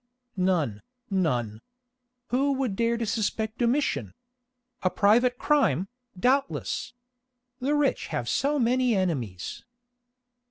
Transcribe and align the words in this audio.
"None, 0.35 0.81
none. 1.11 1.61
Who 2.29 2.53
would 2.53 2.75
dare 2.75 2.97
to 2.97 3.05
suspect 3.05 3.59
Domitian? 3.59 4.15
A 4.81 4.89
private 4.89 5.37
crime, 5.37 5.89
doubtless! 6.19 6.95
The 7.59 7.75
rich 7.75 8.07
have 8.07 8.27
so 8.27 8.57
many 8.57 8.95
enemies." 8.95 9.63